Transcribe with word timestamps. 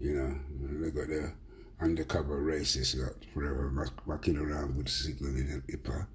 you 0.00 0.14
know, 0.14 0.34
they 0.80 0.90
got 0.90 1.08
their 1.08 1.34
undercover 1.80 2.42
racists 2.42 2.96
that 2.96 3.24
forever 3.32 3.90
mucking 4.06 4.36
around 4.36 4.76
with 4.76 4.88
signaling 4.88 5.48
and 5.50 5.66
IPA. 5.66 6.06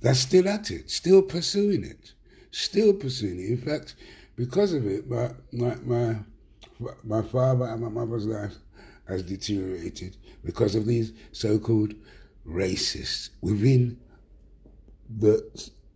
They're 0.00 0.14
still 0.14 0.48
at 0.48 0.70
it, 0.70 0.90
still 0.90 1.22
pursuing 1.22 1.84
it, 1.84 2.12
still 2.50 2.92
pursuing 2.94 3.38
it. 3.40 3.50
In 3.50 3.58
fact, 3.58 3.96
because 4.40 4.72
of 4.72 4.86
it, 4.86 5.06
my 5.06 5.30
my 5.52 5.76
my, 5.84 6.16
my 7.04 7.20
father 7.20 7.66
and 7.66 7.82
my 7.82 7.90
mother's 7.90 8.24
life 8.24 8.54
has 9.06 9.22
deteriorated 9.22 10.16
because 10.42 10.74
of 10.74 10.86
these 10.86 11.12
so-called 11.32 11.92
racists 12.46 13.28
within 13.42 13.98
the 15.18 15.46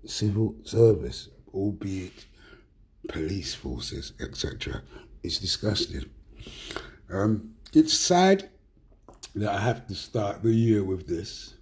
civil 0.04 0.54
service, 0.62 1.30
albeit 1.54 2.26
police 3.08 3.54
forces, 3.54 4.12
etc. 4.20 4.82
It's 5.22 5.38
disgusting. 5.38 6.04
Um, 7.10 7.54
it's 7.72 7.94
sad 7.94 8.50
that 9.36 9.54
I 9.54 9.60
have 9.60 9.86
to 9.86 9.94
start 9.94 10.42
the 10.42 10.52
year 10.52 10.84
with 10.84 11.06
this 11.06 11.54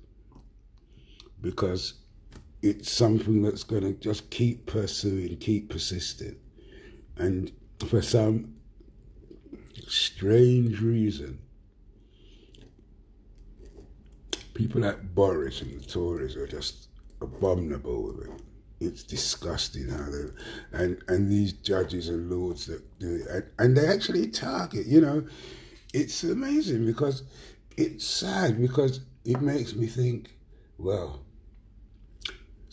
because 1.40 1.94
it's 2.60 2.90
something 2.90 3.40
that's 3.40 3.62
going 3.62 3.82
to 3.82 3.92
just 3.92 4.30
keep 4.30 4.66
pursuing, 4.66 5.36
keep 5.36 5.70
persisting. 5.70 6.34
And 7.16 7.52
for 7.86 8.02
some 8.02 8.54
strange 9.88 10.80
reason, 10.80 11.38
people 14.54 14.80
like 14.82 15.14
Boris 15.14 15.62
and 15.62 15.80
the 15.80 15.84
Tories 15.84 16.36
are 16.36 16.46
just 16.46 16.88
abominable 17.20 18.02
with 18.04 18.26
it. 18.26 18.30
It's 18.80 19.04
disgusting 19.04 19.88
how 19.88 20.06
they 20.10 20.24
and 20.72 21.02
and 21.06 21.30
these 21.30 21.52
judges 21.52 22.08
and 22.08 22.28
lords 22.30 22.66
that 22.66 22.82
do 22.98 23.14
it, 23.14 23.26
and, 23.28 23.44
and 23.58 23.76
they 23.76 23.86
actually 23.86 24.26
target. 24.28 24.86
You 24.86 25.00
know, 25.00 25.24
it's 25.94 26.24
amazing 26.24 26.86
because 26.86 27.22
it's 27.76 28.04
sad 28.04 28.60
because 28.60 29.00
it 29.24 29.40
makes 29.40 29.74
me 29.74 29.86
think. 29.86 30.36
Well, 30.78 31.20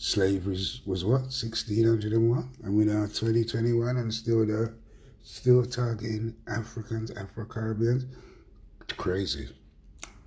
slavery 0.02 0.58
was 0.86 1.04
what 1.04 1.30
sixteen 1.30 1.86
hundred 1.86 2.12
and 2.12 2.30
what, 2.30 2.44
and 2.64 2.74
we're 2.74 2.86
now 2.86 3.06
twenty 3.06 3.44
twenty 3.44 3.72
one, 3.72 3.98
and 3.98 4.12
still 4.12 4.46
there, 4.46 4.74
still 5.22 5.64
targeting 5.64 6.34
Africans, 6.48 7.10
Afro 7.10 7.44
Caribbeans. 7.44 8.06
Crazy, 8.96 9.48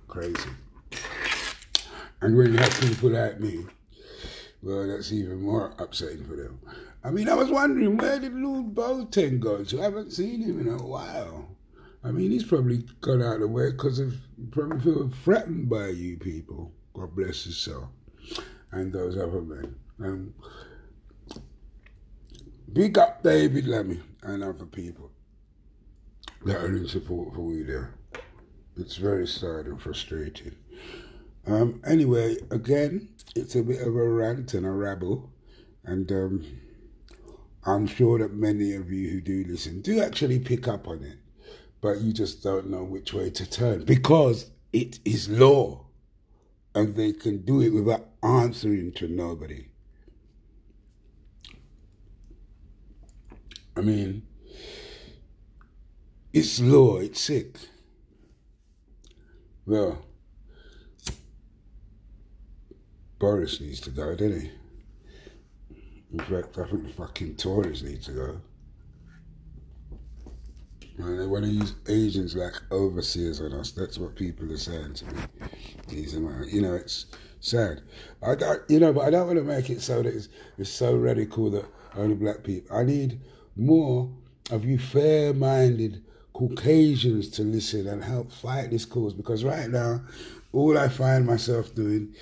crazy. 0.06 0.50
And 2.20 2.36
when 2.36 2.52
you 2.52 2.58
have 2.58 2.80
people 2.80 3.10
like 3.10 3.40
me 3.40 3.66
well, 4.64 4.86
that's 4.86 5.12
even 5.12 5.42
more 5.42 5.74
upsetting 5.78 6.24
for 6.24 6.36
them. 6.36 6.58
I 7.04 7.10
mean, 7.10 7.28
I 7.28 7.34
was 7.34 7.50
wondering 7.50 7.98
where 7.98 8.18
did 8.18 8.32
Lord 8.32 8.74
Boateng 8.74 9.38
go 9.38 9.62
to? 9.62 9.80
I 9.80 9.84
haven't 9.84 10.12
seen 10.12 10.40
him 10.40 10.58
in 10.58 10.68
a 10.68 10.82
while. 10.82 11.48
I 12.02 12.10
mean, 12.10 12.30
he's 12.30 12.44
probably 12.44 12.84
gone 13.02 13.22
out 13.22 13.34
of 13.34 13.40
the 13.40 13.48
way 13.48 13.72
because 13.72 13.98
of 13.98 14.14
probably 14.52 14.80
feel 14.80 15.10
threatened 15.22 15.68
by 15.68 15.88
you 15.88 16.16
people. 16.16 16.72
God 16.94 17.14
bless 17.14 17.44
his 17.44 17.58
soul, 17.58 17.90
and 18.74 18.92
those 18.92 19.16
other 19.16 19.40
men. 19.40 19.76
And 19.98 20.34
big 22.72 22.98
up 22.98 23.22
David 23.22 23.66
Lammy 23.66 24.00
and 24.22 24.42
other 24.42 24.66
people 24.66 25.10
that 26.44 26.56
are 26.56 26.66
in 26.66 26.86
support 26.88 27.34
for 27.34 27.52
you 27.52 27.64
there. 27.64 27.94
It's 28.76 28.96
very 28.96 29.26
sad 29.26 29.66
and 29.66 29.80
frustrating. 29.80 30.56
Um, 31.46 31.80
anyway, 31.86 32.36
again, 32.50 33.08
it's 33.36 33.54
a 33.54 33.62
bit 33.62 33.80
of 33.80 33.94
a 33.94 34.08
rant 34.08 34.54
and 34.54 34.66
a 34.66 34.70
rabble, 34.70 35.30
and 35.84 36.10
um, 36.10 36.44
I'm 37.64 37.86
sure 37.86 38.18
that 38.18 38.32
many 38.32 38.74
of 38.74 38.90
you 38.90 39.10
who 39.10 39.20
do 39.20 39.44
listen 39.46 39.80
do 39.82 40.02
actually 40.02 40.38
pick 40.38 40.66
up 40.66 40.88
on 40.88 41.04
it, 41.04 41.18
but 41.80 42.00
you 42.00 42.12
just 42.12 42.42
don't 42.42 42.70
know 42.70 42.82
which 42.82 43.12
way 43.12 43.30
to 43.30 43.48
turn 43.48 43.84
because 43.84 44.50
it 44.72 44.98
is 45.04 45.28
law, 45.28 45.84
and 46.74 46.94
they 46.96 47.12
can 47.12 47.44
do 47.44 47.60
it 47.60 47.70
without 47.70 48.06
answering 48.22 48.92
to 48.92 49.08
nobody. 49.08 49.68
I 53.76 53.80
mean, 53.80 54.26
it's 56.32 56.60
law, 56.60 56.98
it's 56.98 57.20
sick. 57.20 57.56
Well, 59.66 60.04
Boris 63.18 63.60
needs 63.60 63.80
to 63.80 63.90
go, 63.90 64.14
doesn't 64.14 64.40
he? 64.42 64.50
In 66.12 66.18
fact, 66.20 66.58
I 66.58 66.64
think 66.64 66.86
the 66.86 66.92
fucking 66.92 67.36
Tories 67.36 67.82
need 67.82 68.02
to 68.02 68.12
go. 68.12 68.40
And 70.98 71.20
they 71.20 71.26
want 71.26 71.44
to 71.44 71.50
use 71.50 71.74
agents 71.88 72.34
like 72.34 72.54
overseers 72.70 73.40
on 73.40 73.52
us. 73.52 73.72
That's 73.72 73.98
what 73.98 74.14
people 74.14 74.50
are 74.52 74.56
saying 74.56 74.94
to 74.94 75.04
me. 75.06 75.22
These, 75.88 76.14
You 76.14 76.62
know, 76.62 76.74
it's 76.74 77.06
sad. 77.40 77.82
I 78.22 78.34
don't, 78.36 78.62
you 78.68 78.78
know, 78.78 78.92
but 78.92 79.04
I 79.04 79.10
don't 79.10 79.26
want 79.26 79.38
to 79.38 79.44
make 79.44 79.70
it 79.70 79.82
so 79.82 80.02
that 80.02 80.14
it's, 80.14 80.28
it's 80.56 80.70
so 80.70 80.94
radical 80.96 81.50
that 81.50 81.66
only 81.96 82.14
black 82.14 82.44
people. 82.44 82.76
I 82.76 82.84
need 82.84 83.20
more 83.56 84.10
of 84.50 84.64
you 84.64 84.78
fair-minded 84.78 86.02
Caucasians 86.32 87.28
to 87.30 87.42
listen 87.42 87.86
and 87.86 88.02
help 88.02 88.32
fight 88.32 88.70
this 88.70 88.84
cause 88.84 89.14
because 89.14 89.44
right 89.44 89.70
now, 89.70 90.00
all 90.52 90.76
I 90.76 90.88
find 90.88 91.26
myself 91.26 91.74
doing 91.74 92.14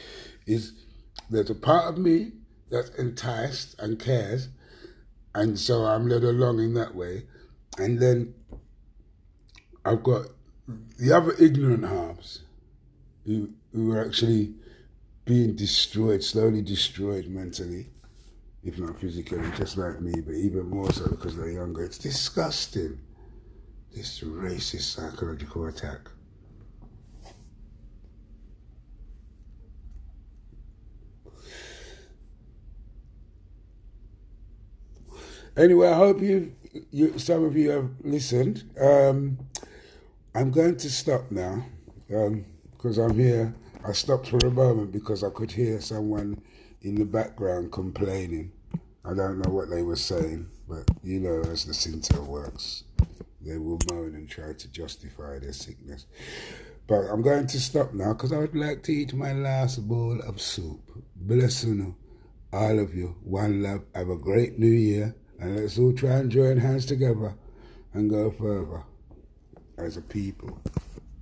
is 0.47 0.73
there's 1.31 1.51
a 1.51 1.55
part 1.55 1.87
of 1.87 1.99
me 1.99 2.33
that's 2.71 2.91
enticed 2.91 3.81
and 3.81 3.99
cares, 3.99 4.49
and 5.35 5.59
so 5.59 5.85
I'm 5.85 6.09
led 6.09 6.25
along 6.25 6.61
in 6.61 6.75
that 6.75 6.95
way. 6.95 7.25
And 7.79 7.99
then 7.99 8.35
I've 9.85 10.03
got 10.03 10.27
the 10.99 11.13
other 11.13 11.35
ignorant 11.39 11.85
halves 11.85 12.43
who, 13.27 13.51
who 13.73 13.93
are 13.93 14.05
actually 14.05 14.55
being 15.25 15.55
destroyed, 15.55 16.23
slowly 16.23 16.63
destroyed 16.63 17.27
mentally, 17.27 17.87
if 18.65 18.79
not 18.79 19.01
physically, 19.01 19.41
just 19.57 19.77
like 19.77 20.01
me, 20.01 20.13
but 20.25 20.35
even 20.35 20.69
more 20.69 20.93
so 20.93 21.09
because 21.09 21.37
they're 21.37 21.51
younger. 21.51 21.83
It's 21.83 21.99
disgusting, 21.99 23.01
this 23.95 24.21
racist 24.21 24.95
psychological 24.95 25.67
attack. 25.67 26.09
Anyway, 35.57 35.87
I 35.87 35.95
hope 35.95 36.23
you, 36.23 36.55
you 36.91 37.19
some 37.19 37.45
of 37.45 37.57
you 37.57 37.71
have 37.71 37.91
listened. 38.03 38.65
Um, 38.81 39.39
I'm 40.35 40.51
going 40.51 40.77
to 40.77 40.89
stop 40.89 41.31
now 41.31 41.67
because 42.09 42.99
um, 42.99 43.11
I'm 43.11 43.19
here. 43.19 43.55
I 43.87 43.93
stopped 43.93 44.29
for 44.29 44.39
a 44.39 44.51
moment 44.51 44.91
because 44.91 45.23
I 45.23 45.29
could 45.29 45.53
hear 45.53 45.79
someone 45.83 46.41
in 46.81 46.95
the 46.95 47.05
background 47.05 47.71
complaining. 47.71 48.53
I 49.05 49.13
don't 49.13 49.41
know 49.41 49.53
what 49.53 49.69
they 49.69 49.83
were 49.83 49.97
saying, 49.97 50.49
but 50.67 50.89
you 51.03 51.21
know, 51.21 51.43
as 51.51 51.67
the 51.67 51.75
Sinto 51.75 52.25
works, 52.25 52.85
they 53.43 53.59
will 53.59 53.79
moan 53.91 54.15
and 54.15 54.27
try 54.27 54.55
to 54.55 54.69
justify 54.69 55.39
their 55.39 55.53
sickness. 55.53 56.07
But 56.87 57.11
I'm 57.11 57.21
going 57.21 57.47
to 57.49 57.61
stop 57.61 57.93
now 57.93 58.15
because 58.15 58.33
I 58.33 58.39
would 58.39 58.57
like 58.57 58.83
to 58.85 58.93
eat 58.93 59.13
my 59.13 59.35
last 59.35 59.87
bowl 59.87 60.19
of 60.27 60.41
soup. 60.41 60.81
Bless 61.15 61.63
you, 61.63 61.95
all 62.55 62.79
of 62.79 62.95
you. 62.95 63.17
One 63.23 63.63
love. 63.63 63.83
Have 63.95 64.09
a 64.09 64.17
great 64.17 64.59
new 64.59 64.67
year. 64.67 65.15
And 65.39 65.57
let's 65.57 65.79
all 65.79 65.93
try 65.93 66.13
and 66.13 66.31
join 66.31 66.57
hands 66.57 66.87
together 66.87 67.35
and 67.93 68.09
go 68.09 68.31
further 68.31 68.85
as 69.85 69.97
a 69.97 70.03
people. 70.03 70.59